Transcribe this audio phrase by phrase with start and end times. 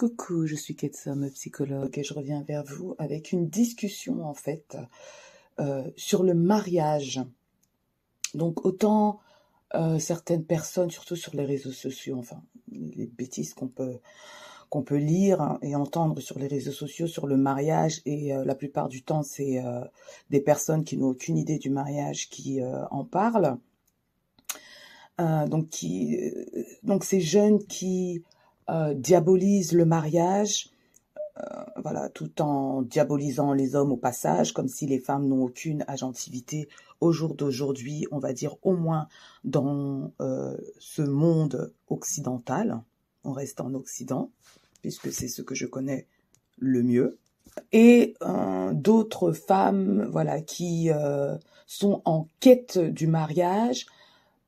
[0.00, 4.78] Coucou, je suis Ketsom, psychologue, et je reviens vers vous avec une discussion en fait
[5.58, 7.20] euh, sur le mariage.
[8.32, 9.20] Donc autant
[9.74, 12.42] euh, certaines personnes, surtout sur les réseaux sociaux, enfin
[12.72, 13.98] les bêtises qu'on peut
[14.70, 18.54] qu'on peut lire et entendre sur les réseaux sociaux sur le mariage et euh, la
[18.54, 19.62] plupart du temps c'est
[20.30, 23.58] des personnes qui n'ont aucune idée du mariage qui en parlent.
[25.18, 26.18] donc qui
[26.84, 28.24] donc ces jeunes qui
[28.70, 30.70] euh, diabolise le mariage,
[31.38, 35.84] euh, voilà, tout en diabolisant les hommes au passage, comme si les femmes n'ont aucune
[35.88, 36.68] agentivité
[37.00, 39.08] au jour d'aujourd'hui, on va dire au moins
[39.44, 42.80] dans euh, ce monde occidental.
[43.24, 44.30] On reste en Occident,
[44.82, 46.06] puisque c'est ce que je connais
[46.58, 47.18] le mieux.
[47.72, 48.14] Et
[48.72, 50.88] d'autres femmes, voilà, qui
[51.66, 53.86] sont en quête du mariage,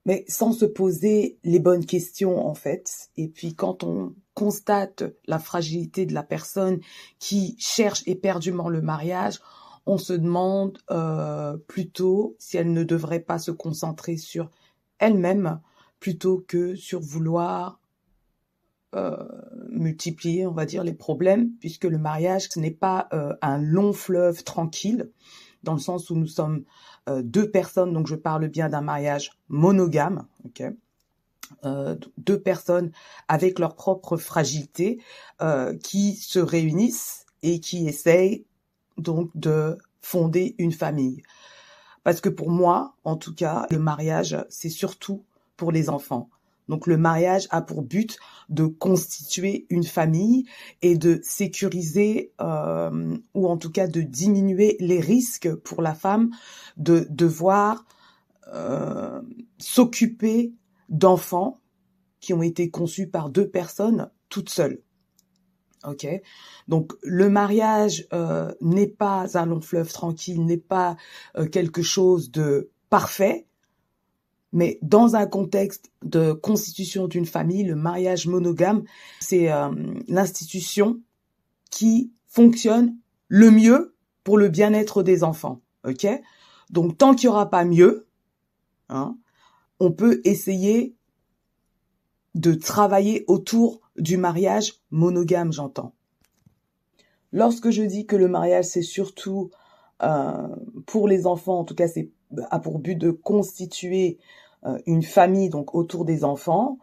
[0.05, 3.11] mais sans se poser les bonnes questions en fait.
[3.17, 6.81] Et puis quand on constate la fragilité de la personne
[7.19, 9.41] qui cherche éperdument le mariage,
[9.87, 14.51] on se demande euh, plutôt si elle ne devrait pas se concentrer sur
[14.99, 15.61] elle-même
[15.99, 17.81] plutôt que sur vouloir
[18.95, 19.17] euh,
[19.71, 23.95] multiplier, on va dire, les problèmes, puisque le mariage, ce n'est pas euh, un long
[23.95, 25.11] fleuve tranquille,
[25.63, 26.65] dans le sens où nous sommes
[27.09, 30.63] euh, deux personnes, donc je parle bien d'un mariage monogame, ok
[31.65, 32.91] euh, deux personnes
[33.29, 35.01] avec leur propre fragilité
[35.41, 38.45] euh, qui se réunissent et qui essayent
[38.99, 41.23] donc de fonder une famille.
[42.05, 45.25] Parce que pour moi, en tout cas, le mariage, c'est surtout
[45.57, 46.29] pour les enfants.
[46.73, 48.17] Donc le mariage a pour but
[48.49, 50.47] de constituer une famille
[50.81, 56.31] et de sécuriser euh, ou en tout cas de diminuer les risques pour la femme
[56.79, 57.85] de devoir
[58.55, 59.21] euh,
[59.59, 60.55] s'occuper
[60.89, 61.61] d'enfants
[62.21, 64.81] qui ont été conçus par deux personnes toutes seules.
[65.85, 66.07] Ok,
[66.69, 70.97] donc le mariage euh, n'est pas un long fleuve tranquille, n'est pas
[71.51, 73.47] quelque chose de parfait,
[74.53, 78.85] mais dans un contexte de constitution d'une famille, le mariage monogame,
[79.21, 79.71] c'est euh,
[80.09, 81.01] l'institution
[81.71, 82.97] qui fonctionne
[83.29, 85.61] le mieux pour le bien-être des enfants.
[85.87, 86.07] Ok?
[86.71, 88.07] Donc tant qu'il n'y aura pas mieux,
[88.89, 89.17] hein,
[89.81, 90.95] on peut essayer
[92.35, 95.95] de travailler autour du mariage monogame, j'entends.
[97.33, 99.51] Lorsque je dis que le mariage, c'est surtout
[100.03, 100.49] euh,
[100.87, 102.11] pour les enfants, en tout cas, c'est
[102.51, 104.19] a pour but de constituer
[104.65, 106.79] euh, une famille donc autour des enfants.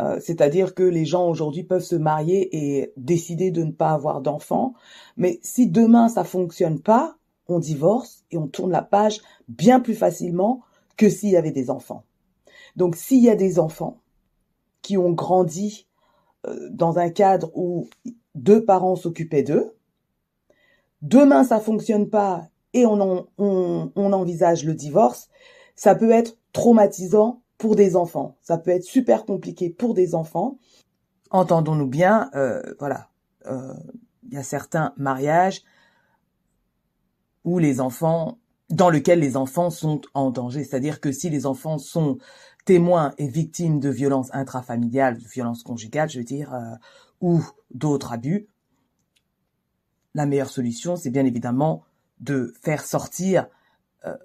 [0.00, 4.20] Euh, c'est-à-dire que les gens aujourd'hui peuvent se marier et décider de ne pas avoir
[4.20, 4.74] d'enfants.
[5.16, 7.16] Mais si demain ça fonctionne pas,
[7.48, 10.62] on divorce et on tourne la page bien plus facilement
[10.96, 12.04] que s'il y avait des enfants.
[12.76, 14.00] Donc s'il y a des enfants
[14.82, 15.86] qui ont grandi
[16.46, 17.88] euh, dans un cadre où
[18.34, 19.74] deux parents s'occupaient d'eux,
[21.02, 25.28] demain ça fonctionne pas et on, on envisage le divorce,
[25.76, 28.36] ça peut être traumatisant pour des enfants.
[28.42, 30.58] Ça peut être super compliqué pour des enfants.
[31.30, 33.08] Entendons-nous bien, euh, voilà,
[33.46, 33.72] euh,
[34.24, 35.62] il y a certains mariages
[37.44, 38.38] où les enfants,
[38.70, 40.64] dans lesquels les enfants sont en danger.
[40.64, 42.18] C'est-à-dire que si les enfants sont
[42.64, 46.74] témoins et victimes de violences intrafamiliales, de violences conjugales, je veux dire, euh,
[47.20, 47.42] ou
[47.72, 48.48] d'autres abus,
[50.14, 51.82] la meilleure solution, c'est bien évidemment
[52.24, 53.46] de faire sortir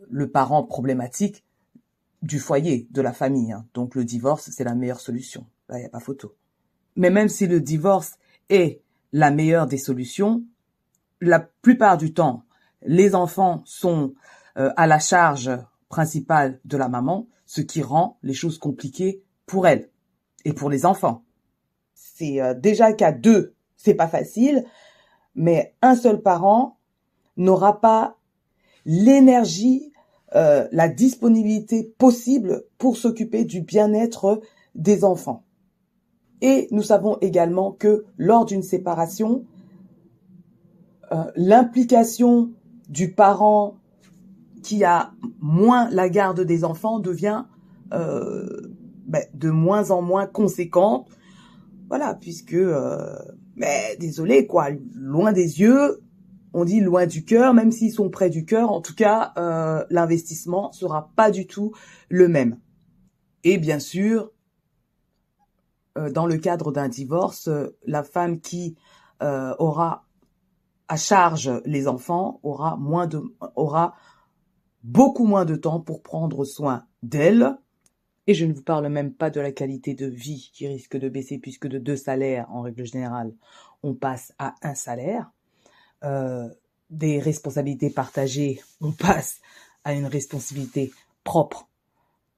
[0.09, 1.43] le parent problématique
[2.21, 3.51] du foyer, de la famille.
[3.51, 3.65] Hein.
[3.73, 5.45] Donc le divorce, c'est la meilleure solution.
[5.69, 6.35] Là, il n'y a pas photo.
[6.95, 8.17] Mais même si le divorce
[8.49, 8.81] est
[9.13, 10.43] la meilleure des solutions,
[11.21, 12.43] la plupart du temps,
[12.81, 14.13] les enfants sont
[14.57, 15.51] euh, à la charge
[15.89, 19.89] principale de la maman, ce qui rend les choses compliquées pour elle
[20.45, 21.23] et pour les enfants.
[21.93, 24.65] C'est euh, déjà qu'à deux, c'est pas facile,
[25.35, 26.78] mais un seul parent
[27.39, 28.17] n'aura pas
[28.85, 29.91] l'énergie
[30.35, 34.41] euh, la disponibilité possible pour s'occuper du bien-être
[34.75, 35.43] des enfants.
[36.41, 39.43] Et nous savons également que lors d'une séparation,
[41.11, 42.51] euh, l'implication
[42.89, 43.77] du parent
[44.61, 47.45] qui a moins la garde des enfants devient
[47.91, 48.71] euh,
[49.07, 51.07] ben, de moins en moins conséquente.
[51.87, 52.55] Voilà, puisque,
[53.55, 56.01] mais désolé quoi, loin des yeux,
[56.53, 59.85] on dit loin du cœur, même s'ils sont près du cœur, en tout cas, euh,
[59.89, 61.73] l'investissement sera pas du tout
[62.09, 62.59] le même.
[63.43, 64.31] Et bien sûr,
[65.97, 67.49] euh, dans le cadre d'un divorce,
[67.85, 68.75] la femme qui
[69.21, 70.05] euh, aura
[70.87, 73.95] à charge les enfants aura
[74.83, 77.57] beaucoup moins de temps pour prendre soin d'elle
[78.25, 81.09] Et je ne vous parle même pas de la qualité de vie qui risque de
[81.09, 83.35] baisser puisque de deux salaires, en règle générale,
[83.83, 85.31] on passe à un salaire.
[86.03, 86.49] Euh,
[86.89, 89.39] des responsabilités partagées, on passe
[89.83, 90.91] à une responsabilité
[91.23, 91.67] propre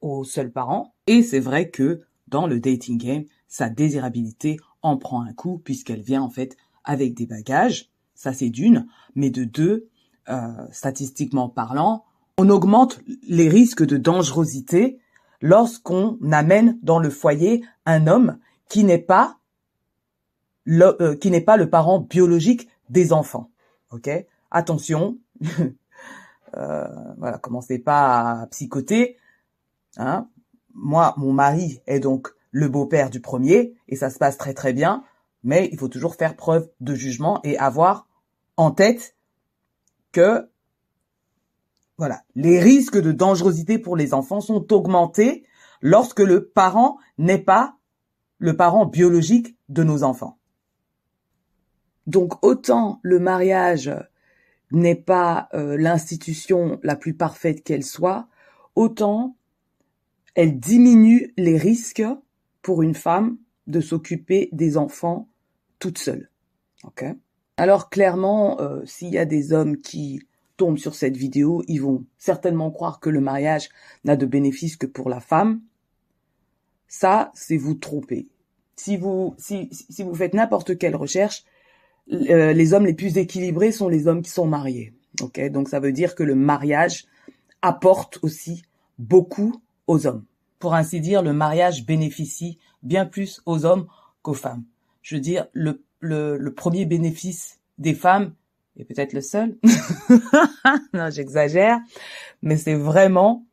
[0.01, 0.93] aux seuls parents.
[1.07, 6.01] Et c'est vrai que dans le dating game, sa désirabilité en prend un coup puisqu'elle
[6.01, 7.89] vient en fait avec des bagages.
[8.15, 9.89] Ça c'est d'une, mais de deux,
[10.29, 12.03] euh, statistiquement parlant,
[12.37, 14.99] on augmente les risques de dangerosité
[15.41, 18.37] lorsqu'on amène dans le foyer un homme
[18.69, 19.37] qui n'est pas
[20.65, 23.50] le, euh, qui n'est pas le parent biologique des enfants.
[23.91, 24.09] Ok?
[24.51, 25.17] Attention,
[26.57, 29.17] euh, voilà, commencez pas à psychoter.
[29.97, 30.27] Hein
[30.73, 34.73] Moi, mon mari est donc le beau-père du premier et ça se passe très très
[34.73, 35.03] bien,
[35.43, 38.07] mais il faut toujours faire preuve de jugement et avoir
[38.57, 39.15] en tête
[40.11, 40.49] que
[41.97, 45.45] voilà, les risques de dangerosité pour les enfants sont augmentés
[45.81, 47.77] lorsque le parent n'est pas
[48.39, 50.39] le parent biologique de nos enfants.
[52.07, 53.91] Donc autant le mariage
[54.71, 58.27] n'est pas euh, l'institution la plus parfaite qu'elle soit,
[58.75, 59.35] autant
[60.33, 62.03] elle diminue les risques
[62.61, 63.37] pour une femme
[63.67, 65.29] de s'occuper des enfants
[65.79, 66.29] toute seule.
[66.83, 67.03] Ok?
[67.57, 70.21] Alors clairement, euh, s'il y a des hommes qui
[70.57, 73.69] tombent sur cette vidéo, ils vont certainement croire que le mariage
[74.03, 75.61] n'a de bénéfice que pour la femme.
[76.87, 78.29] Ça, c'est vous tromper.
[78.75, 81.43] Si vous si, si vous faites n'importe quelle recherche,
[82.11, 84.93] euh, les hommes les plus équilibrés sont les hommes qui sont mariés.
[85.21, 87.05] Ok, donc ça veut dire que le mariage
[87.61, 88.63] apporte aussi
[88.97, 90.25] beaucoup aux hommes.
[90.59, 93.87] Pour ainsi dire, le mariage bénéficie bien plus aux hommes
[94.21, 94.63] qu'aux femmes.
[95.01, 98.33] Je veux dire, le, le, le premier bénéfice des femmes,
[98.77, 99.57] et peut-être le seul,
[100.93, 101.79] non j'exagère,
[102.41, 103.45] mais c'est vraiment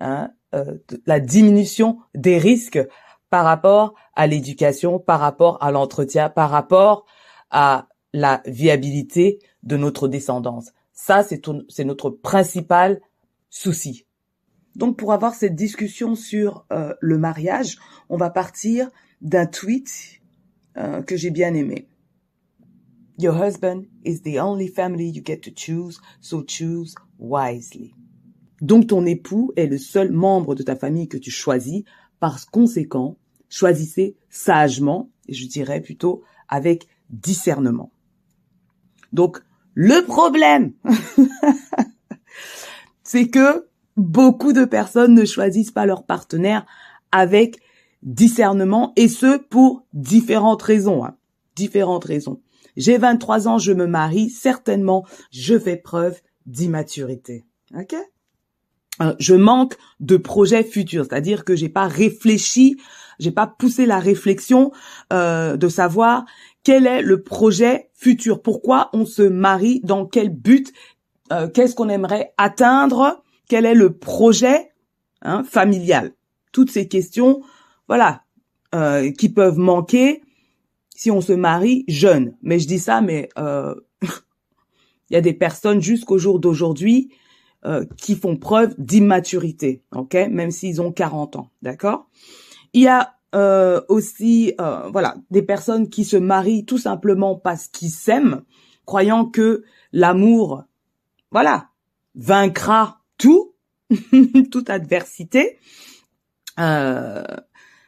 [0.00, 2.80] hein, euh, la diminution des risques
[3.28, 7.06] par rapport à l'éducation, par rapport à l'entretien, par rapport
[7.50, 10.72] à la viabilité de notre descendance.
[10.92, 13.00] Ça, c'est notre principal
[13.48, 14.06] souci.
[14.76, 17.76] Donc, pour avoir cette discussion sur euh, le mariage,
[18.08, 18.88] on va partir
[19.20, 20.20] d'un tweet
[20.76, 21.88] euh, que j'ai bien aimé.
[23.18, 27.94] Your husband is the only family you get to choose, so choose wisely.
[28.62, 31.82] Donc, ton époux est le seul membre de ta famille que tu choisis.
[32.20, 33.16] Par conséquent,
[33.48, 37.92] choisissez sagement, et je dirais plutôt avec discernement.
[39.12, 39.40] Donc,
[39.74, 40.72] le problème,
[43.02, 43.66] c'est que
[43.96, 46.66] beaucoup de personnes ne choisissent pas leur partenaire
[47.10, 47.60] avec
[48.02, 51.04] discernement et ce pour différentes raisons.
[51.04, 51.16] Hein.
[51.56, 52.40] Différentes raisons.
[52.76, 57.44] J'ai 23 ans, je me marie, certainement je fais preuve d'immaturité.
[57.78, 57.94] OK?
[59.00, 62.76] Euh, je manque de projets futurs, c'est-à-dire que j'ai pas réfléchi,
[63.22, 64.72] j'ai pas poussé la réflexion
[65.12, 66.24] euh, de savoir
[66.64, 70.72] quel est le projet futur, pourquoi on se marie, dans quel but,
[71.32, 74.72] euh, qu'est-ce qu'on aimerait atteindre, quel est le projet
[75.22, 76.12] hein, familial?
[76.52, 77.42] Toutes ces questions,
[77.88, 78.22] voilà,
[78.74, 80.22] euh, qui peuvent manquer
[80.94, 82.36] si on se marie jeune.
[82.42, 87.10] Mais je dis ça, mais euh, il y a des personnes jusqu'au jour d'aujourd'hui
[87.96, 92.08] qui font preuve d'immaturité, ok, même s'ils ont 40 ans, d'accord?
[92.72, 97.66] Il y a euh, aussi, euh, voilà, des personnes qui se marient tout simplement parce
[97.66, 98.42] qu'ils s'aiment,
[98.84, 100.64] croyant que l'amour,
[101.30, 101.70] voilà,
[102.14, 103.54] vaincra tout,
[104.50, 105.58] toute adversité.
[106.60, 107.24] Euh,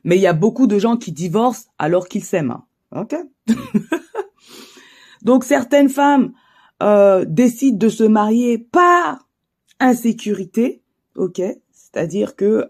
[0.03, 2.63] mais il y a beaucoup de gens qui divorcent alors qu'ils s'aiment.
[2.93, 3.15] Ok.
[5.23, 6.33] Donc certaines femmes
[7.27, 9.27] décident de se marier par
[9.81, 10.83] insécurité.
[11.17, 11.41] Ok.
[11.71, 12.69] C'est-à-dire que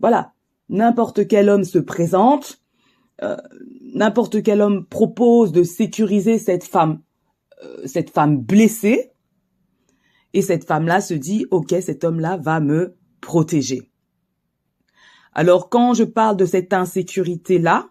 [0.00, 0.33] voilà,
[0.74, 2.60] n'importe quel homme se présente,
[3.22, 3.36] euh,
[3.94, 7.00] n'importe quel homme propose de sécuriser cette femme,
[7.62, 9.12] euh, cette femme blessée,
[10.32, 13.88] et cette femme-là se dit, ok, cet homme-là va me protéger.
[15.32, 17.88] Alors quand je parle de cette insécurité-là,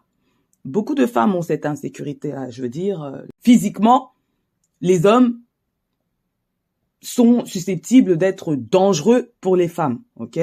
[0.65, 2.49] beaucoup de femmes ont cette insécurité-là.
[2.49, 4.11] Je veux dire, euh, physiquement,
[4.81, 5.39] les hommes
[7.01, 10.01] sont susceptibles d'être dangereux pour les femmes.
[10.17, 10.37] Ok,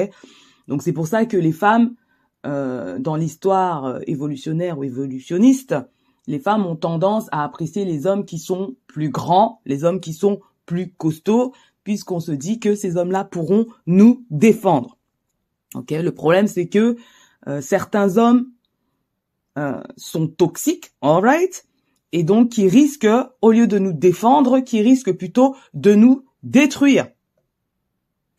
[0.67, 1.95] donc c'est pour ça que les femmes
[2.45, 5.75] euh, dans l'histoire euh, évolutionnaire ou évolutionniste,
[6.27, 10.13] les femmes ont tendance à apprécier les hommes qui sont plus grands, les hommes qui
[10.13, 14.97] sont plus costauds, puisqu'on se dit que ces hommes-là pourront nous défendre.
[15.89, 16.95] Le problème c'est que
[17.47, 18.47] euh, certains hommes
[19.97, 21.65] sont toxiques, alright,
[22.13, 23.07] et donc qui risquent,
[23.41, 27.07] au lieu de nous défendre, qui risquent plutôt de nous détruire.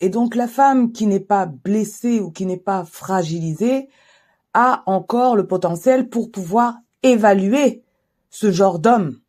[0.02, 3.88] Et donc la femme qui n'est pas blessée ou qui n'est pas fragilisée
[4.52, 7.84] a encore le potentiel pour pouvoir évaluer
[8.28, 9.20] ce genre d'homme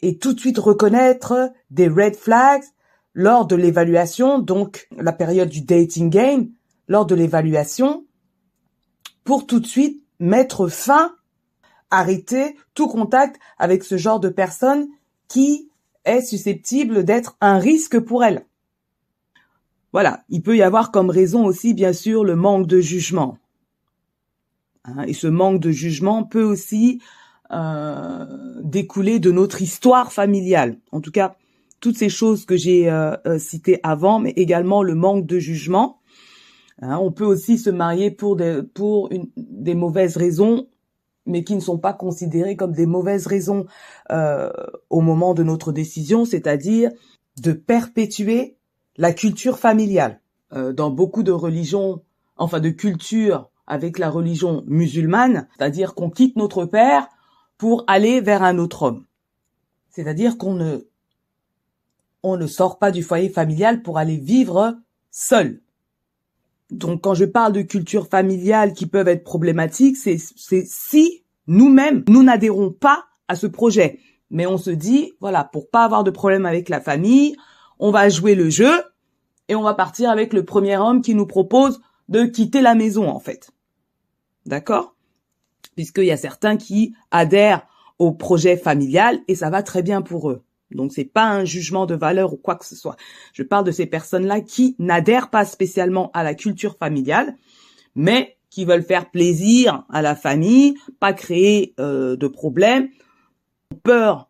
[0.00, 2.64] et tout de suite reconnaître des red flags
[3.12, 6.48] lors de l'évaluation, donc la période du dating game,
[6.88, 8.06] lors de l'évaluation,
[9.24, 11.14] pour tout de suite mettre fin,
[11.90, 14.88] arrêter tout contact avec ce genre de personne
[15.28, 15.70] qui
[16.06, 18.46] est susceptible d'être un risque pour elle.
[19.94, 23.38] Voilà, il peut y avoir comme raison aussi bien sûr le manque de jugement.
[24.84, 27.00] Hein, et ce manque de jugement peut aussi
[27.52, 28.26] euh,
[28.60, 30.80] découler de notre histoire familiale.
[30.90, 31.36] En tout cas,
[31.78, 36.00] toutes ces choses que j'ai euh, euh, citées avant, mais également le manque de jugement.
[36.82, 38.62] Hein, on peut aussi se marier pour des,
[39.36, 40.66] des mauvaises raisons,
[41.24, 43.66] mais qui ne sont pas considérées comme des mauvaises raisons
[44.10, 46.90] au moment de notre décision, c'est-à-dire
[47.40, 48.56] de perpétuer
[48.96, 50.20] la culture familiale.
[50.52, 52.02] Euh, dans beaucoup de religions,
[52.36, 57.08] enfin de cultures avec la religion musulmane, c'est-à-dire qu'on quitte notre père
[57.56, 59.04] pour aller vers un autre homme.
[59.90, 60.86] C'est-à-dire qu'on ne
[62.22, 64.78] on ne sort pas du foyer familial pour aller vivre
[65.10, 65.60] seul.
[66.70, 70.18] Donc quand je parle de culture familiale qui peuvent être problématiques, c'est
[70.66, 74.00] si nous-mêmes, nous n'adhérons pas à ce projet.
[74.30, 77.36] Mais on se dit, voilà, pour pas avoir de problème avec la famille,
[77.78, 78.72] on va jouer le jeu
[79.48, 83.08] et on va partir avec le premier homme qui nous propose de quitter la maison,
[83.08, 83.50] en fait.
[84.46, 84.94] D'accord?
[85.74, 87.66] Puisqu'il y a certains qui adhèrent
[87.98, 90.42] au projet familial et ça va très bien pour eux.
[90.70, 92.96] Donc c'est pas un jugement de valeur ou quoi que ce soit.
[93.32, 97.36] Je parle de ces personnes-là qui n'adhèrent pas spécialement à la culture familiale,
[97.94, 102.88] mais qui veulent faire plaisir à la famille, pas créer euh, de problèmes,
[103.82, 104.28] peur,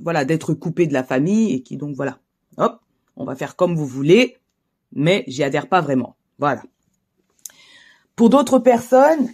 [0.00, 2.18] voilà, d'être coupé de la famille et qui donc voilà,
[2.56, 2.80] hop,
[3.16, 4.38] on va faire comme vous voulez,
[4.92, 6.16] mais j'y adhère pas vraiment.
[6.38, 6.62] Voilà.
[8.16, 9.28] Pour d'autres personnes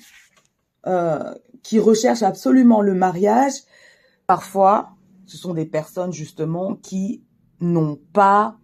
[0.87, 3.55] euh, qui recherchent absolument le mariage,
[4.27, 4.91] parfois
[5.27, 7.23] ce sont des personnes justement qui
[7.61, 8.59] n'ont pas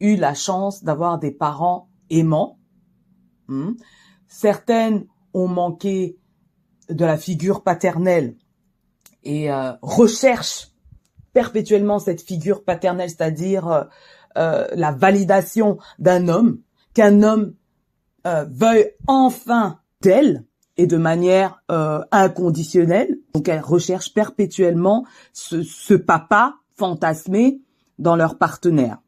[0.00, 2.58] eu la chance d'avoir des parents aimants.
[3.48, 3.72] Hmm.
[4.28, 6.18] Certaines ont manqué
[6.88, 8.36] de la figure paternelle
[9.24, 10.70] et euh, recherchent
[11.32, 13.84] perpétuellement cette figure paternelle, c'est-à-dire euh,
[14.38, 16.60] euh, la validation d'un homme,
[16.94, 17.54] qu'un homme
[18.24, 20.44] veuille enfin d'elle
[20.76, 23.18] et de manière euh, inconditionnelle.
[23.34, 27.60] Donc elles recherchent perpétuellement ce, ce, papa fantasmé
[27.98, 28.98] dans leur partenaire.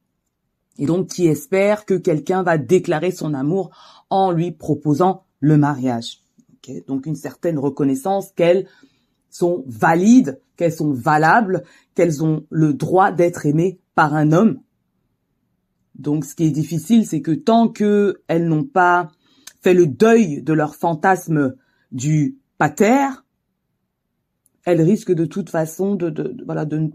[0.79, 3.71] Et donc qui espèrent que quelqu'un va déclarer son amour
[4.11, 6.21] en lui proposant le mariage.
[6.87, 8.67] donc une certaine reconnaissance qu'elles
[9.33, 14.61] sont valides, qu'elles sont valables, qu'elles ont le droit d'être aimées par un homme.
[15.97, 19.11] Donc ce qui est difficile, c'est que tant qu'elles n'ont pas
[19.63, 21.55] fait le deuil de leur fantasme
[21.91, 23.09] du pater,
[24.65, 26.37] elle risque de toute façon de, de,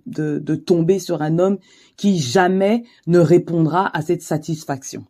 [0.06, 1.58] de, de tomber sur un homme
[1.98, 5.06] qui jamais ne répondra à cette satisfaction.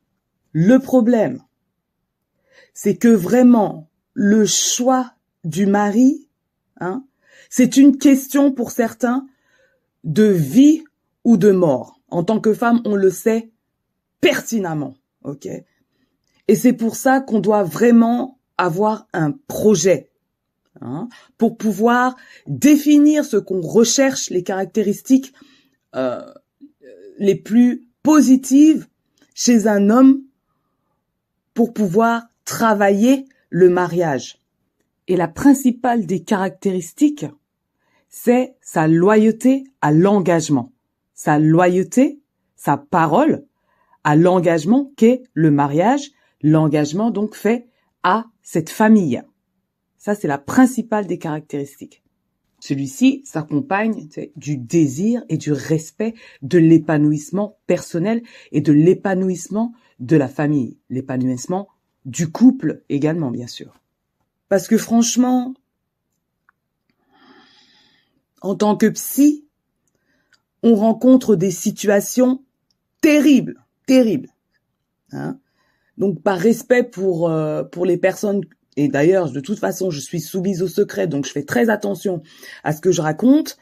[0.54, 1.44] Le problème,
[2.74, 6.28] c'est que vraiment le choix du mari,
[6.80, 7.04] hein,
[7.50, 9.26] c'est une question pour certains
[10.04, 10.84] de vie
[11.24, 12.00] ou de mort.
[12.10, 13.52] En tant que femme, on le sait
[14.22, 15.48] pertinemment, ok?
[16.48, 20.10] Et c'est pour ça qu'on doit vraiment avoir un projet
[20.82, 22.16] hein, pour pouvoir
[22.48, 25.34] définir ce qu'on recherche, les caractéristiques
[25.96, 26.22] euh,
[27.20, 28.88] les plus positives
[29.34, 30.24] chez un homme
[31.54, 34.40] pour pouvoir travailler le mariage.
[35.08, 37.26] Et la principale des caractéristiques,
[38.24, 40.74] c'est sa loyauté à l'engagement.
[41.14, 42.20] Sa loyauté,
[42.56, 43.46] sa parole
[44.04, 46.12] à l'engagement qu'est le mariage.
[46.42, 47.68] L'engagement donc fait
[48.02, 49.22] à cette famille.
[49.98, 52.02] Ça, c'est la principale des caractéristiques.
[52.60, 60.28] Celui-ci s'accompagne du désir et du respect de l'épanouissement personnel et de l'épanouissement de la
[60.28, 61.68] famille, l'épanouissement
[62.06, 63.76] du couple également, bien sûr.
[64.50, 65.54] Parce que franchement,
[68.42, 69.46] en tant que psy,
[70.64, 72.44] on rencontre des situations
[73.02, 74.30] terribles, terribles.
[75.12, 75.40] Hein
[75.98, 78.42] donc par respect pour euh, pour les personnes
[78.76, 82.22] et d'ailleurs de toute façon je suis soumise au secret donc je fais très attention
[82.64, 83.58] à ce que je raconte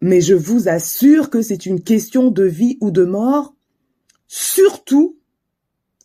[0.00, 3.54] mais je vous assure que c'est une question de vie ou de mort
[4.26, 5.16] surtout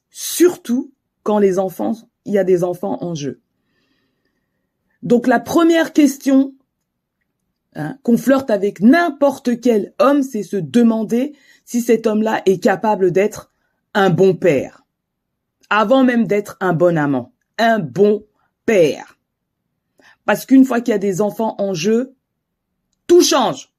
[0.10, 3.42] surtout quand les enfants il y a des enfants en jeu.
[5.02, 6.54] Donc la première question
[7.76, 11.34] hein, qu'on flirte avec n'importe quel homme, c'est se demander
[11.66, 13.52] si cet homme-là est capable d'être
[13.94, 14.86] un bon père.
[15.70, 17.34] Avant même d'être un bon amant.
[17.58, 18.26] Un bon
[18.66, 19.18] père.
[20.26, 22.16] Parce qu'une fois qu'il y a des enfants en jeu,
[23.08, 23.74] tout change.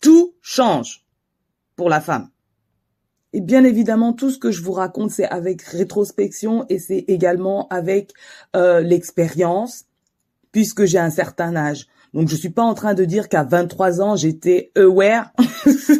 [0.00, 1.04] Tout change
[1.76, 2.28] pour la femme.
[3.32, 7.66] Et bien évidemment, tout ce que je vous raconte, c'est avec rétrospection et c'est également
[7.68, 8.12] avec
[8.54, 9.86] euh, l'expérience,
[10.52, 11.88] puisque j'ai un certain âge.
[12.14, 15.32] Donc je suis pas en train de dire qu'à 23 ans j'étais aware.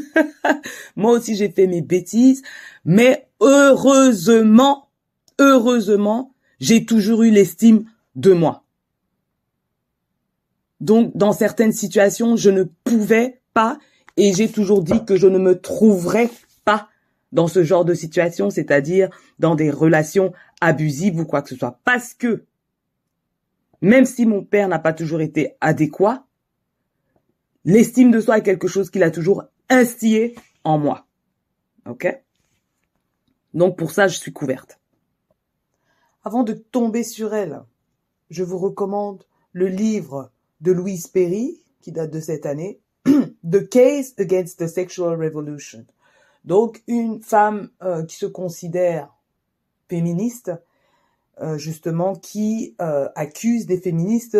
[0.96, 2.42] Moi aussi j'ai fait mes bêtises,
[2.84, 4.88] mais heureusement,
[5.40, 8.64] heureusement, j'ai toujours eu l'estime de moi.
[10.80, 13.78] Donc dans certaines situations, je ne pouvais pas
[14.16, 16.30] et j'ai toujours dit que je ne me trouverais
[16.64, 16.88] pas
[17.32, 21.80] dans ce genre de situation, c'est-à-dire dans des relations abusives ou quoi que ce soit
[21.84, 22.44] parce que
[23.84, 26.24] même si mon père n'a pas toujours été adéquat,
[27.64, 31.06] l'estime de soi est quelque chose qu'il a toujours instillé en moi.
[31.86, 32.06] OK?
[33.52, 34.80] Donc pour ça, je suis couverte.
[36.24, 37.62] Avant de tomber sur elle,
[38.30, 44.14] je vous recommande le livre de Louise Perry, qui date de cette année, The Case
[44.18, 45.84] Against the Sexual Revolution.
[46.44, 49.14] Donc une femme euh, qui se considère
[49.88, 50.52] féministe
[51.40, 54.38] euh, justement qui euh, accuse des féministes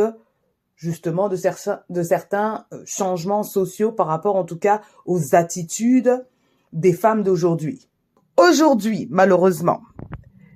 [0.76, 6.26] justement de, certains, de certains euh, changements sociaux par rapport en tout cas aux attitudes
[6.72, 7.88] des femmes d'aujourd'hui.
[8.36, 9.82] Aujourd'hui, malheureusement,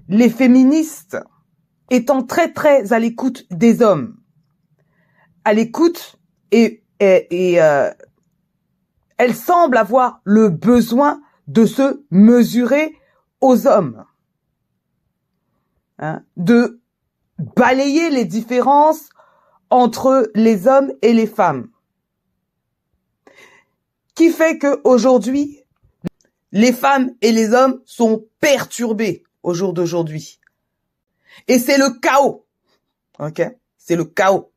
[0.08, 1.16] les féministes
[1.90, 4.16] étant très très à l'écoute des hommes,
[5.44, 6.18] à l'écoute
[6.50, 7.90] et, et, et euh,
[9.16, 12.94] elles semblent avoir le besoin de se mesurer
[13.40, 14.04] aux hommes.
[16.00, 16.80] Hein, de
[17.38, 19.08] balayer les différences
[19.70, 21.68] entre les hommes et les femmes.
[24.14, 25.64] Qui fait que aujourd'hui,
[26.52, 30.40] les femmes et les hommes sont perturbés au jour d'aujourd'hui.
[31.48, 32.46] Et c'est le chaos.
[33.18, 33.42] OK?
[33.76, 34.52] C'est le chaos.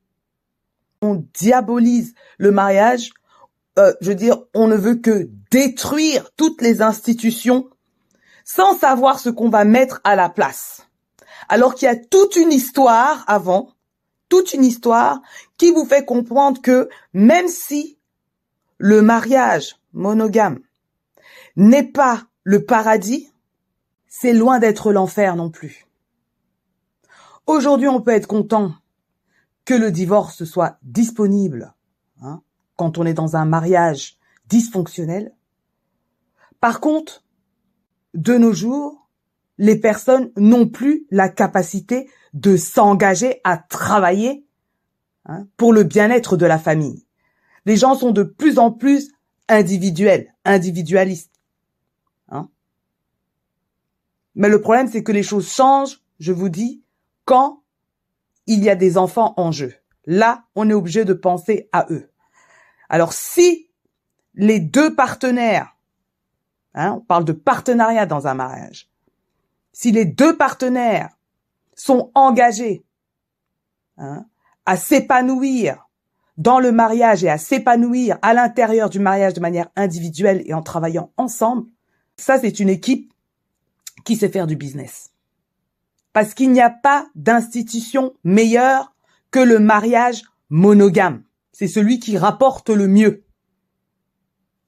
[1.02, 3.12] On diabolise le mariage.
[3.80, 7.70] Euh, je veux dire, on ne veut que détruire toutes les institutions
[8.46, 10.91] sans savoir ce qu'on va mettre à la place
[11.50, 13.74] alors qu'il y a toute une histoire avant,
[14.30, 15.22] toute une histoire
[15.58, 17.98] qui vous fait comprendre que même si
[18.78, 20.60] le mariage monogame
[21.56, 23.32] n'est pas le paradis,
[24.08, 25.86] c'est loin d'être l'enfer non plus.
[27.48, 28.74] Aujourd'hui, on peut être content
[29.66, 31.74] que le divorce soit disponible
[32.22, 32.42] hein,
[32.76, 35.34] quand on est dans un mariage dysfonctionnel.
[36.60, 37.24] Par contre,
[38.14, 39.01] de nos jours,
[39.62, 44.44] les personnes n'ont plus la capacité de s'engager à travailler
[45.26, 47.06] hein, pour le bien-être de la famille.
[47.68, 49.12] Les gens sont de plus en plus
[49.48, 51.40] individuels, individualistes.
[52.30, 52.50] Hein.
[54.34, 56.84] Mais le problème, c'est que les choses changent, je vous dis,
[57.26, 57.62] quand
[58.48, 59.76] il y a des enfants en jeu.
[60.08, 62.10] Là, on est obligé de penser à eux.
[62.90, 63.70] Alors, si
[64.34, 65.78] les deux partenaires,
[66.74, 68.91] hein, on parle de partenariat dans un mariage,
[69.74, 71.10] si les deux partenaires
[71.76, 72.84] sont engagés
[73.98, 74.26] hein,
[74.66, 75.88] à s'épanouir
[76.38, 80.62] dans le mariage et à s'épanouir à l'intérieur du mariage de manière individuelle et en
[80.62, 81.68] travaillant ensemble,
[82.18, 83.14] ça c'est une équipe
[84.04, 85.12] qui sait faire du business.
[86.14, 88.94] Parce qu'il n'y a pas d'institution meilleure
[89.30, 91.24] que le mariage monogame.
[91.52, 93.24] C'est celui qui rapporte le mieux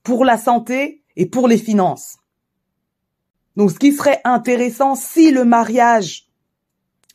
[0.04, 2.18] pour la santé et pour les finances.
[3.56, 6.28] Donc, ce qui serait intéressant si le mariage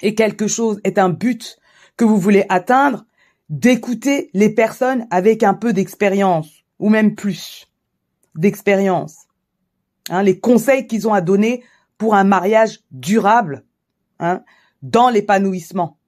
[0.00, 1.58] est quelque chose, est un but
[1.96, 3.04] que vous voulez atteindre,
[3.48, 6.48] d'écouter les personnes avec un peu d'expérience,
[6.78, 7.66] ou même plus
[8.34, 9.26] d'expérience.
[10.10, 11.64] Hein, les conseils qu'ils ont à donner
[11.96, 13.64] pour un mariage durable,
[14.20, 14.42] hein,
[14.82, 15.98] dans l'épanouissement.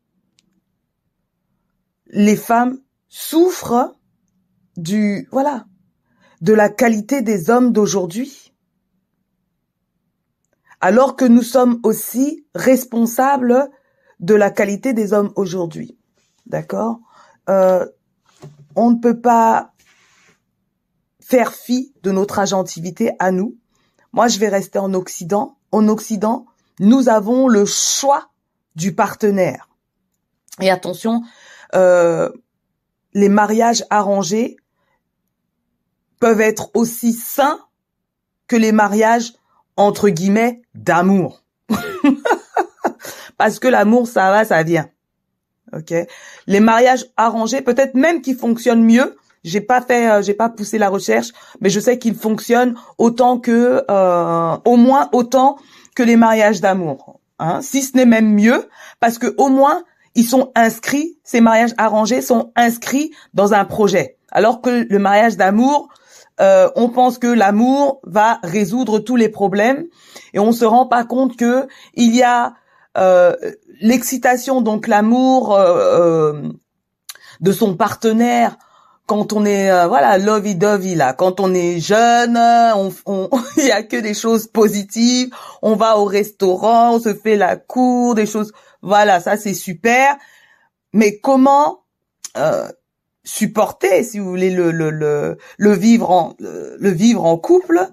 [2.07, 3.97] Les femmes souffrent
[4.77, 5.67] du, voilà,
[6.41, 8.50] de la qualité des hommes d'aujourd'hui
[10.81, 13.71] alors que nous sommes aussi responsables
[14.19, 15.99] de la qualité des hommes aujourd'hui.
[16.47, 17.01] D'accord?
[17.49, 17.87] Euh,
[18.77, 19.73] On ne peut pas
[21.21, 23.57] faire fi de notre agentivité à nous.
[24.13, 25.59] Moi, je vais rester en Occident.
[25.73, 26.47] En Occident,
[26.81, 28.31] nous avons le choix
[28.75, 29.69] du partenaire.
[30.61, 31.23] Et attention,
[31.75, 32.31] euh,
[33.15, 34.57] les mariages arrangés
[36.19, 37.61] peuvent être aussi sains
[38.47, 39.35] que les mariages
[39.81, 41.43] entre guillemets, d'amour.
[43.39, 44.89] Parce que l'amour, ça va, ça vient.
[45.73, 45.95] Ok?
[46.47, 50.77] Les mariages arrangés, peut-être même qui fonctionnent mieux, J'ai pas fait, euh, j'ai pas poussé
[50.77, 51.29] la recherche,
[51.63, 55.57] mais je sais qu'il fonctionne autant que, euh, au moins autant
[55.95, 58.69] que les mariages d'amour, hein, si ce n'est même mieux,
[59.01, 59.83] parce que au moins
[60.15, 65.39] ils sont inscrits, ces mariages arrangés sont inscrits dans un projet, alors que le mariage
[65.39, 65.89] d'amour,
[66.41, 69.87] euh, on pense que l'amour va résoudre tous les problèmes
[70.33, 72.55] et on se rend pas compte que il y a
[72.97, 73.35] euh,
[73.81, 76.43] l'excitation, donc l'amour euh,
[77.41, 78.57] de son partenaire
[79.07, 82.91] quand on est voilà lovey dovey là, quand on est jeune, on,
[83.57, 85.35] il y a que des choses positives.
[85.63, 88.53] On va au restaurant, on se fait la cour, des choses.
[88.83, 90.17] Voilà, ça c'est super.
[90.93, 91.81] Mais comment
[93.25, 96.11] supporter, si vous voulez, le, vivre
[97.25, 97.89] en couple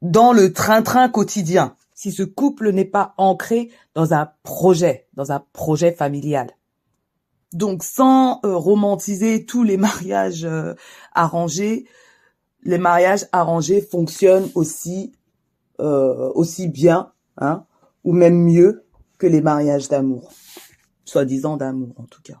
[0.00, 1.76] dans le train-train quotidien.
[1.94, 6.50] Si ce couple n'est pas ancré dans un projet, dans un projet familial.
[7.52, 10.74] Donc, sans euh, romantiser tous les mariages euh,
[11.12, 11.86] arrangés,
[12.62, 15.12] les mariages arrangés fonctionnent aussi
[15.80, 16.32] euh,
[16.72, 17.66] bien, hein,
[18.04, 18.84] ou même mieux
[19.18, 20.32] que les mariages d'amour,
[21.04, 22.40] soi-disant d'amour en tout cas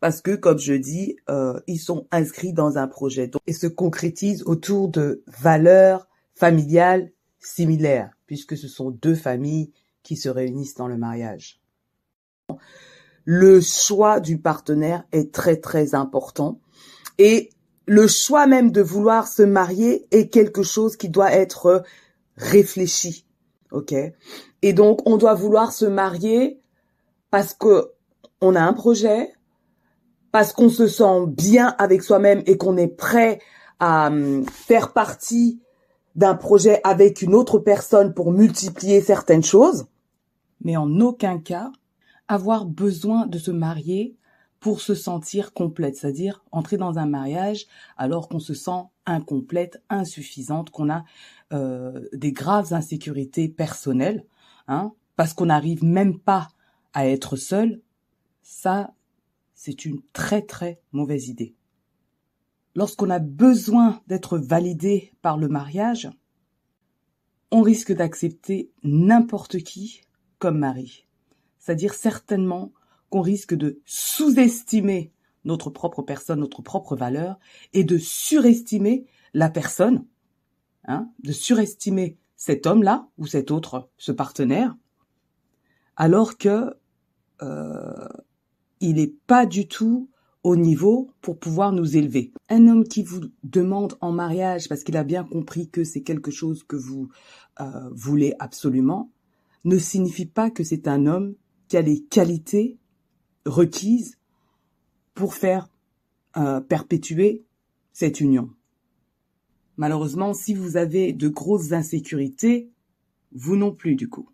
[0.00, 4.42] parce que, comme je dis, euh, ils sont inscrits dans un projet et se concrétisent
[4.46, 10.96] autour de valeurs familiales similaires, puisque ce sont deux familles qui se réunissent dans le
[10.96, 11.60] mariage.
[13.24, 16.60] Le choix du partenaire est très très important
[17.18, 17.50] et
[17.86, 21.84] le choix même de vouloir se marier est quelque chose qui doit être
[22.36, 23.26] réfléchi.
[23.72, 23.94] OK?
[24.62, 26.60] Et donc on doit vouloir se marier
[27.30, 27.90] parce que
[28.40, 29.32] on a un projet,
[30.32, 33.40] parce qu'on se sent bien avec soi-même et qu'on est prêt
[33.78, 35.60] à hum, faire partie
[36.16, 39.86] d'un projet avec une autre personne pour multiplier certaines choses,
[40.62, 41.70] mais en aucun cas
[42.28, 44.16] avoir besoin de se marier
[44.60, 47.66] pour se sentir complète, c'est-à-dire entrer dans un mariage
[47.96, 51.04] alors qu'on se sent incomplète, insuffisante, qu'on a
[51.52, 54.24] euh, des graves insécurités personnelles,
[54.68, 56.48] hein, parce qu'on n'arrive même pas
[56.92, 57.80] à être seul,
[58.42, 58.92] ça,
[59.62, 61.54] c'est une très très mauvaise idée.
[62.74, 66.08] Lorsqu'on a besoin d'être validé par le mariage,
[67.50, 70.00] on risque d'accepter n'importe qui
[70.38, 71.06] comme mari.
[71.58, 72.72] C'est-à-dire certainement
[73.10, 75.12] qu'on risque de sous-estimer
[75.44, 77.38] notre propre personne, notre propre valeur,
[77.74, 80.06] et de surestimer la personne,
[80.84, 84.74] hein, de surestimer cet homme-là ou cet autre, ce partenaire,
[85.96, 86.78] alors que
[87.42, 88.08] euh,
[88.80, 90.08] il n'est pas du tout
[90.42, 92.32] au niveau pour pouvoir nous élever.
[92.48, 96.30] Un homme qui vous demande en mariage parce qu'il a bien compris que c'est quelque
[96.30, 97.10] chose que vous
[97.60, 99.12] euh, voulez absolument,
[99.64, 101.34] ne signifie pas que c'est un homme
[101.68, 102.78] qui a les qualités
[103.44, 104.16] requises
[105.14, 105.68] pour faire
[106.38, 107.44] euh, perpétuer
[107.92, 108.50] cette union.
[109.76, 112.70] Malheureusement, si vous avez de grosses insécurités,
[113.32, 114.29] vous non plus du coup.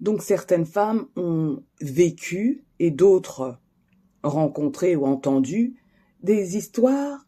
[0.00, 3.58] Donc certaines femmes ont vécu et d'autres
[4.22, 5.74] rencontré ou entendu
[6.22, 7.26] des histoires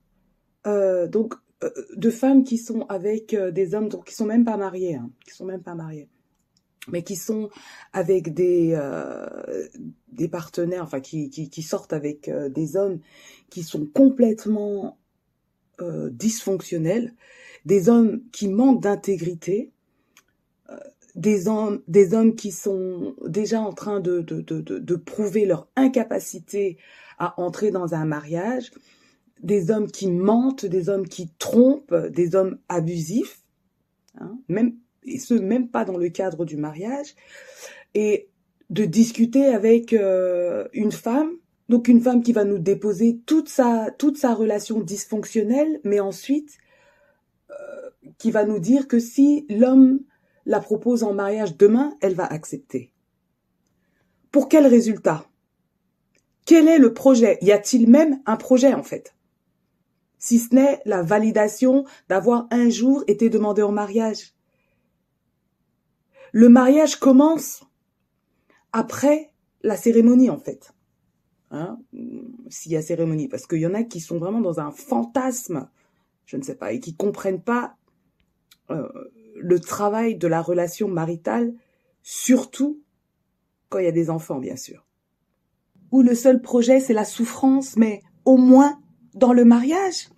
[0.66, 4.44] euh, donc euh, de femmes qui sont avec euh, des hommes donc qui sont même
[4.44, 6.08] pas mariés, hein, qui sont même pas mariés,
[6.88, 7.50] mais qui sont
[7.92, 8.78] avec des
[10.08, 13.00] des partenaires, enfin qui, qui, qui sortent avec des hommes
[13.50, 14.98] qui sont complètement
[15.80, 17.14] dysfonctionnels,
[17.64, 19.72] des hommes qui manquent d'intégrité,
[21.16, 25.66] des hommes, des hommes qui sont déjà en train de, de, de, de, prouver leur
[25.74, 26.76] incapacité
[27.18, 28.70] à entrer dans un mariage,
[29.42, 33.40] des hommes qui mentent, des hommes qui trompent, des hommes abusifs,
[34.18, 37.14] hein, même, et ce, même pas dans le cadre du mariage,
[37.94, 38.28] et
[38.68, 41.30] de discuter avec euh, une femme,
[41.70, 46.58] donc une femme qui va nous déposer toute sa, toute sa relation dysfonctionnelle, mais ensuite
[47.50, 47.54] euh,
[48.18, 50.00] qui va nous dire que si l'homme
[50.46, 52.92] la propose en mariage demain, elle va accepter.
[54.30, 55.26] Pour quel résultat?
[56.44, 57.38] Quel est le projet?
[57.42, 59.14] Y a-t-il même un projet en fait?
[60.18, 64.34] Si ce n'est la validation d'avoir un jour été demandé en mariage.
[66.32, 67.64] Le mariage commence
[68.72, 69.32] après
[69.62, 70.72] la cérémonie en fait.
[71.50, 71.78] Hein?
[72.48, 75.68] S'il y a cérémonie, parce qu'il y en a qui sont vraiment dans un fantasme,
[76.24, 77.76] je ne sais pas, et qui comprennent pas
[78.70, 78.88] euh,
[79.46, 81.54] le travail de la relation maritale,
[82.02, 82.80] surtout
[83.68, 84.84] quand il y a des enfants, bien sûr.
[85.92, 88.80] Où le seul projet, c'est la souffrance, mais au moins
[89.14, 90.08] dans le mariage.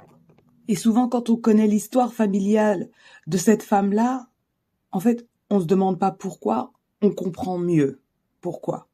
[0.67, 2.89] Et souvent, quand on connaît l'histoire familiale
[3.27, 4.29] de cette femme-là,
[4.93, 8.01] en fait, on se demande pas pourquoi, on comprend mieux
[8.41, 8.89] pourquoi.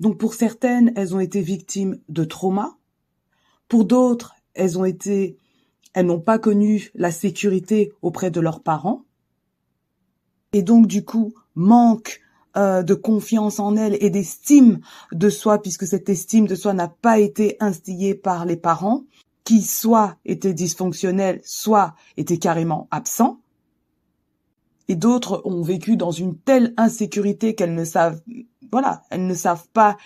[0.00, 2.78] Donc pour certaines, elles ont été victimes de trauma.
[3.68, 5.36] Pour d'autres, elles ont été,
[5.92, 9.04] elles n'ont pas connu la sécurité auprès de leurs parents.
[10.54, 12.20] Et donc, du coup, manque
[12.56, 14.78] euh, de confiance en elles et d'estime
[15.10, 19.02] de soi, puisque cette estime de soi n'a pas été instillée par les parents,
[19.42, 23.40] qui soit étaient dysfonctionnels, soit étaient carrément absents.
[24.86, 28.20] Et d'autres ont vécu dans une telle insécurité qu'elles ne savent,
[28.70, 29.96] voilà, elles ne savent pas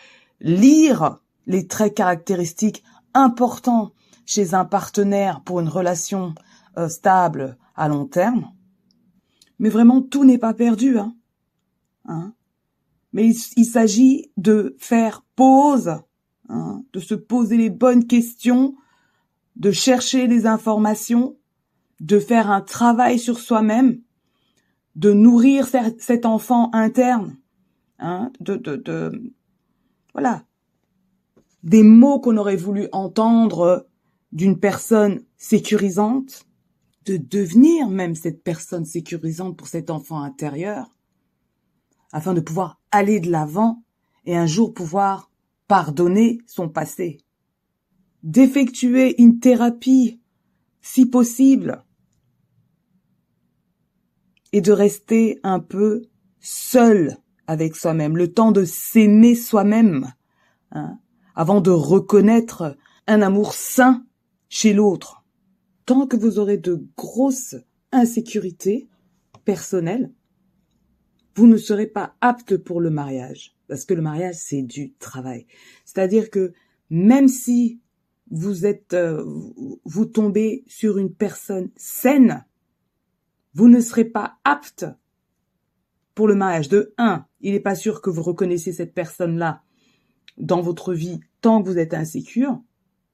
[0.41, 2.83] lire les traits caractéristiques
[3.13, 3.93] importants
[4.25, 6.35] chez un partenaire pour une relation
[6.79, 8.51] euh, stable à long terme.
[9.59, 10.99] Mais vraiment, tout n'est pas perdu.
[10.99, 11.15] Hein.
[12.07, 12.35] hein
[13.13, 15.91] Mais il, s'agit de faire pause,
[16.49, 18.77] hein, de se poser les bonnes questions,
[19.57, 21.37] de chercher les informations,
[22.01, 24.01] de faire un travail sur soi-même,
[24.95, 25.67] de nourrir
[25.99, 27.37] cet enfant interne,
[27.99, 29.33] hein, de, de, de,
[30.13, 30.45] voilà,
[31.63, 33.87] des mots qu'on aurait voulu entendre
[34.33, 36.48] d'une personne sécurisante,
[37.11, 40.95] de devenir même cette personne sécurisante pour cet enfant intérieur,
[42.13, 43.83] afin de pouvoir aller de l'avant
[44.25, 45.31] et un jour pouvoir
[45.67, 47.19] pardonner son passé,
[48.23, 50.21] d'effectuer une thérapie
[50.83, 51.85] si possible,
[54.53, 56.03] et de rester un peu
[56.41, 60.13] seul avec soi-même, le temps de s'aimer soi-même,
[60.73, 60.99] hein,
[61.35, 64.07] avant de reconnaître un amour sain
[64.49, 65.18] chez l'autre.
[65.89, 67.57] Tant que vous aurez de grosses
[67.93, 68.91] insécurités
[69.47, 70.13] personnelles,
[71.35, 73.57] vous ne serez pas apte pour le mariage.
[73.69, 75.47] Parce que le mariage, c'est du travail.
[75.87, 76.53] C'est-à-dire que
[76.91, 77.81] même si
[78.31, 79.25] vous êtes, euh,
[79.87, 82.45] vous tombez sur une personne saine,
[83.55, 84.85] vous ne serez pas apte
[86.15, 86.69] pour le mariage.
[86.69, 89.63] De un, il n'est pas sûr que vous reconnaissez cette personne-là
[90.37, 92.63] dans votre vie tant que vous êtes insécure,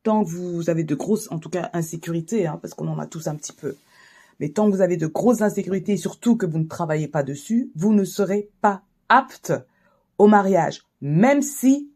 [0.05, 3.07] tant que vous avez de grosses, en tout cas, insécurités, hein, parce qu'on en a
[3.07, 3.75] tous un petit peu.
[4.39, 7.73] Mais tant que vous avez de grosses insécurités surtout que vous ne travaillez pas dessus,
[7.75, 9.53] vous ne serez pas apte
[10.19, 11.91] au mariage, même si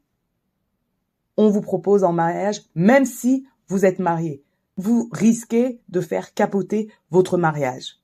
[1.37, 4.43] on vous propose en mariage, même si vous êtes marié.
[4.77, 8.01] Vous risquez de faire capoter votre mariage.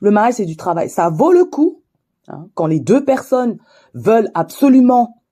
[0.00, 0.90] Le mariage, c'est du travail.
[0.90, 1.82] Ça vaut le coup
[2.28, 3.58] hein, quand les deux personnes
[3.94, 5.22] veulent absolument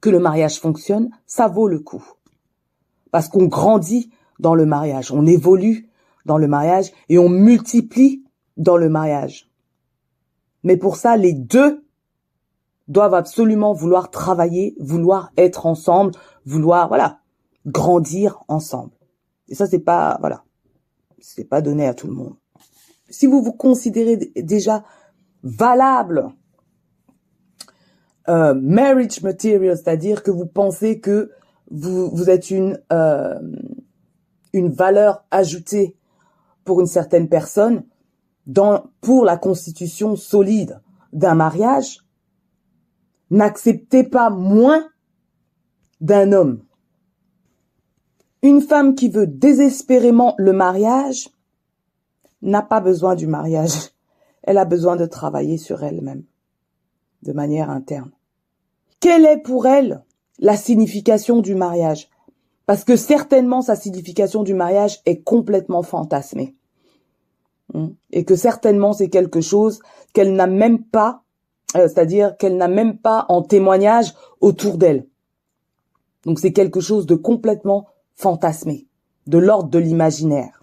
[0.00, 2.04] que le mariage fonctionne, ça vaut le coup.
[3.12, 5.88] Parce qu'on grandit dans le mariage, on évolue
[6.26, 8.24] dans le mariage et on multiplie
[8.56, 9.48] dans le mariage.
[10.64, 11.84] Mais pour ça, les deux
[12.88, 16.12] doivent absolument vouloir travailler, vouloir être ensemble,
[16.44, 17.20] vouloir, voilà,
[17.66, 18.92] grandir ensemble.
[19.48, 20.44] Et ça, c'est pas, voilà,
[21.20, 22.36] c'est pas donné à tout le monde.
[23.08, 24.84] Si vous vous considérez déjà
[25.42, 26.32] valable
[28.28, 31.30] euh, marriage material, c'est-à-dire que vous pensez que
[31.72, 33.38] vous, êtes une, euh,
[34.52, 35.96] une valeur ajoutée
[36.64, 37.84] pour une certaine personne
[38.46, 40.80] dans, pour la constitution solide
[41.12, 42.04] d'un mariage,
[43.30, 44.88] n'acceptez pas moins
[46.00, 46.62] d'un homme.
[48.42, 51.28] Une femme qui veut désespérément le mariage
[52.42, 53.90] n'a pas besoin du mariage.
[54.42, 56.24] Elle a besoin de travailler sur elle-même
[57.22, 58.10] de manière interne.
[58.98, 60.02] Quelle est pour elle
[60.38, 62.08] la signification du mariage
[62.66, 66.56] Parce que certainement sa signification du mariage est complètement fantasmée.
[67.72, 67.88] Hmm?
[68.10, 69.80] Et que certainement c'est quelque chose
[70.12, 71.22] qu'elle n'a même pas,
[71.76, 75.06] euh, c'est-à-dire qu'elle n'a même pas en témoignage autour d'elle.
[76.24, 78.86] Donc c'est quelque chose de complètement fantasmé,
[79.26, 80.62] de l'ordre de l'imaginaire.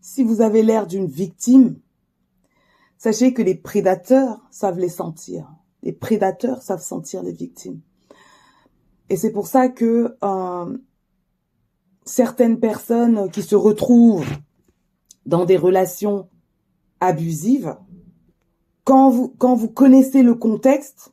[0.00, 1.76] Si vous avez l'air d'une victime,
[3.02, 5.52] Sachez que les prédateurs savent les sentir.
[5.82, 7.80] Les prédateurs savent sentir les victimes.
[9.08, 10.78] Et c'est pour ça que euh,
[12.04, 14.26] certaines personnes qui se retrouvent
[15.26, 16.28] dans des relations
[17.00, 17.76] abusives,
[18.84, 21.12] quand vous, quand vous connaissez le contexte,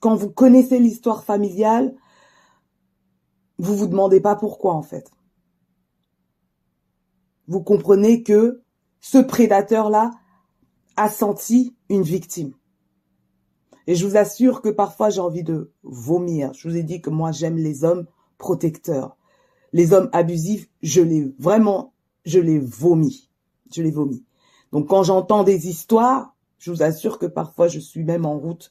[0.00, 1.94] quand vous connaissez l'histoire familiale,
[3.58, 5.10] vous vous demandez pas pourquoi en fait.
[7.48, 8.62] Vous comprenez que
[9.00, 10.10] ce prédateur-là
[10.96, 12.52] a senti une victime.
[13.86, 16.52] Et je vous assure que parfois j'ai envie de vomir.
[16.54, 18.06] Je vous ai dit que moi j'aime les hommes
[18.38, 19.16] protecteurs.
[19.72, 21.92] Les hommes abusifs, je les vraiment,
[22.24, 23.30] je les vomis.
[23.72, 24.24] Je les vomis.
[24.72, 28.70] Donc quand j'entends des histoires, je vous assure que parfois je suis même en route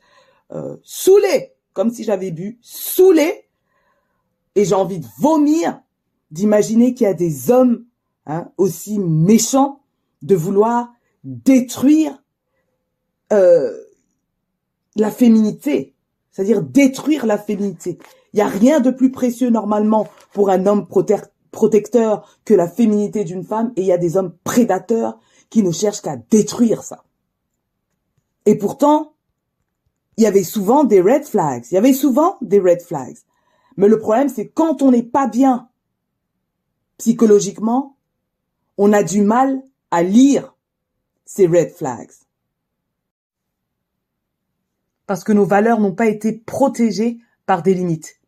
[0.51, 3.47] euh, saoulée, comme si j'avais bu, saoulée,
[4.56, 5.82] et j'ai envie de vomir,
[6.32, 7.86] d'imaginer qu'il y a des hommes
[8.25, 9.82] hein, aussi méchants,
[10.21, 12.21] de vouloir détruire
[13.34, 13.85] euh,
[14.95, 15.93] la féminité.
[16.31, 17.97] c'est-à-dire détruire la féminité.
[18.34, 20.88] Il n'y a rien de plus précieux normalement pour un homme
[21.51, 25.17] protecteur que la féminité d'une femme et il y a des hommes prédateurs
[25.49, 27.05] qui ne cherchent qu'à détruire ça.
[28.45, 29.13] Et pourtant,
[30.17, 31.65] il y avait souvent des red flags.
[31.71, 33.17] Il y avait souvent des red flags.
[33.77, 35.69] Mais le problème, c'est quand on n'est pas bien
[36.97, 37.97] psychologiquement,
[38.77, 40.55] on a du mal à lire
[41.25, 42.12] ces red flags.
[45.08, 48.20] Parce que nos valeurs n'ont pas été protégées par des limites.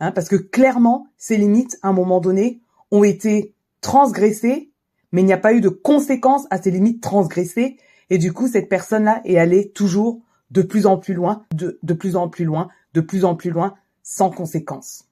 [0.00, 4.70] Hein, parce que clairement, ces limites, à un moment donné, ont été transgressées,
[5.12, 7.76] mais il n'y a pas eu de conséquences à ces limites transgressées.
[8.10, 11.94] Et du coup, cette personne-là est allée toujours de plus en plus loin, de, de
[11.94, 15.04] plus en plus loin, de plus en plus loin, sans conséquences.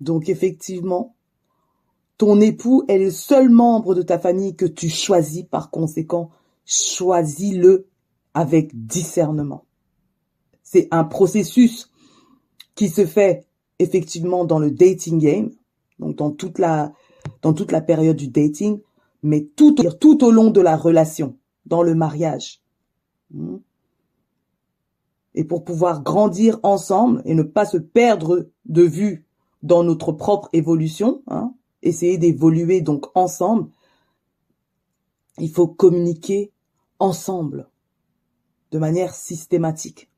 [0.00, 1.14] Donc effectivement,
[2.18, 6.30] ton époux est le seul membre de ta famille que tu choisis, par conséquent,
[6.66, 7.86] choisis-le
[8.34, 9.64] avec discernement.
[10.62, 11.90] C'est un processus
[12.74, 13.46] qui se fait
[13.78, 15.50] effectivement dans le dating game,
[15.98, 16.92] donc dans toute la,
[17.42, 18.80] dans toute la période du dating,
[19.22, 22.62] mais tout, tout au long de la relation, dans le mariage.
[23.30, 23.58] Hmm.
[25.34, 29.26] Et pour pouvoir grandir ensemble et ne pas se perdre de vue
[29.62, 33.70] dans notre propre évolution, hein, essayer d'évoluer donc ensemble,
[35.38, 36.52] il faut communiquer
[36.98, 37.68] ensemble
[38.70, 40.10] de manière systématique.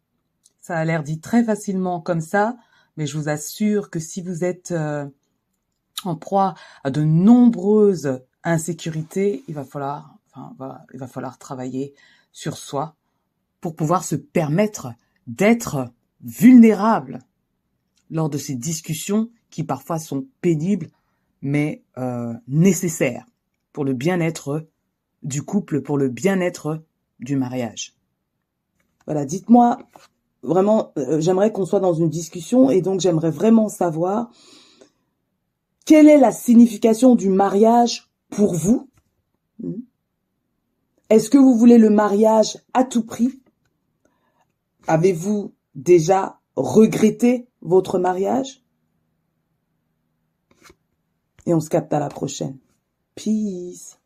[0.60, 2.56] Ça a l'air dit très facilement comme ça,
[2.96, 5.06] mais je vous assure que si vous êtes euh,
[6.04, 10.54] en proie à de nombreuses insécurités, il va falloir, enfin,
[10.92, 11.94] il va falloir travailler
[12.32, 12.96] sur soi
[13.60, 14.88] pour pouvoir se permettre
[15.26, 17.20] d'être vulnérable
[18.10, 20.90] lors de ces discussions qui parfois sont pénibles,
[21.40, 23.26] mais euh, nécessaires
[23.72, 24.68] pour le bien-être
[25.22, 26.84] du couple, pour le bien-être
[27.20, 27.94] du mariage.
[29.06, 29.78] Voilà, dites-moi
[30.42, 34.30] vraiment, euh, j'aimerais qu'on soit dans une discussion et donc j'aimerais vraiment savoir
[35.84, 38.88] quelle est la signification du mariage pour vous?
[41.10, 43.42] Est-ce que vous voulez le mariage à tout prix?
[44.86, 48.62] Avez-vous déjà regretté votre mariage?
[51.46, 52.58] Et on se capte à la prochaine.
[53.14, 53.98] Peace.